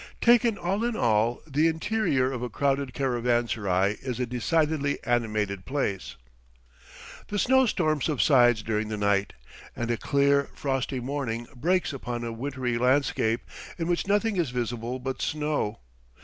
Taken 0.19 0.57
all 0.57 0.83
in 0.83 0.95
all, 0.95 1.43
the 1.45 1.67
interior 1.67 2.31
of 2.31 2.41
a 2.41 2.49
crowded 2.49 2.91
caravanserai 2.91 3.97
is 4.01 4.19
a 4.19 4.25
decidedly 4.25 4.97
animated 5.03 5.63
place. 5.63 6.15
The 7.27 7.37
snow 7.37 7.67
storm 7.67 8.01
subsides 8.01 8.63
during 8.63 8.87
the 8.87 8.97
night, 8.97 9.33
and 9.75 9.91
a 9.91 9.97
clear, 9.97 10.49
frosty 10.55 10.99
morning 10.99 11.45
breaks 11.55 11.93
upon 11.93 12.23
a 12.23 12.31
wintry 12.33 12.79
landscape, 12.79 13.41
in 13.77 13.85
which 13.87 14.07
nothing 14.07 14.37
is 14.37 14.49
visible 14.49 14.97
but 14.97 15.21
snow. 15.21 15.77